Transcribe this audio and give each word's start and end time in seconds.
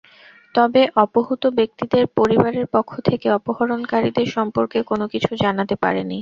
তবে 0.55 0.81
অপহূত 1.03 1.43
ব্যক্তিদের 1.57 2.03
পরিবারের 2.17 2.65
পক্ষ 2.75 2.91
থেকে 3.07 3.27
অপহরণকারীদের 3.37 4.27
সম্পর্কে 4.35 4.79
কোনো 4.89 5.05
কিছু 5.13 5.31
জানাতে 5.43 5.75
পারেনি। 5.83 6.19